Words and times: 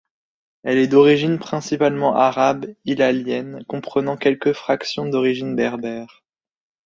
Elle 0.63 0.79
est 0.79 0.87
d'origine 0.87 1.37
principalement 1.37 2.15
arabe 2.15 2.65
hilalienne, 2.85 3.63
comprenant 3.67 4.17
quelques 4.17 4.53
fractions 4.53 5.05
d'origine 5.07 5.55
berbère. 5.55 6.23